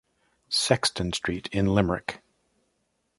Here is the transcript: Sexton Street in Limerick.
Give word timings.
Sexton 0.49 1.13
Street 1.13 1.47
in 1.51 1.67
Limerick. 1.75 2.23